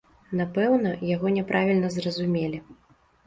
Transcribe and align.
Напэўна, 0.37 0.93
яго 1.09 1.33
няправільна 1.35 1.91
зразумелі. 1.97 2.63